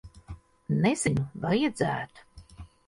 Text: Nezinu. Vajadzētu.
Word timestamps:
Nezinu. 0.85 1.27
Vajadzētu. 1.47 2.29